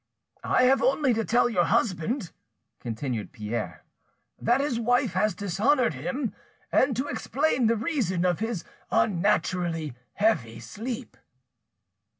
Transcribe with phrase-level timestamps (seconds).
[0.43, 2.31] "I have only to tell your husband,"
[2.79, 3.83] continued Pierre,
[4.39, 6.33] "that his wife has dishonoured him,
[6.71, 11.17] and to explain the reason of his unnaturally heavy sleep."